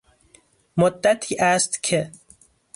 مدتی 0.77 1.35
است 1.39 1.79
که... 1.83 2.11